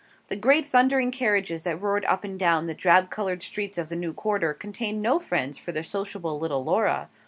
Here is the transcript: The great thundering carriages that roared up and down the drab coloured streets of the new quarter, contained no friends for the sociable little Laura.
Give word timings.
The 0.29 0.35
great 0.35 0.65
thundering 0.65 1.11
carriages 1.11 1.61
that 1.61 1.79
roared 1.79 2.05
up 2.05 2.23
and 2.23 2.39
down 2.39 2.65
the 2.65 2.73
drab 2.73 3.11
coloured 3.11 3.43
streets 3.43 3.77
of 3.77 3.89
the 3.89 3.95
new 3.95 4.13
quarter, 4.15 4.51
contained 4.51 4.99
no 5.03 5.19
friends 5.19 5.59
for 5.59 5.71
the 5.71 5.83
sociable 5.83 6.39
little 6.39 6.63
Laura. 6.63 7.07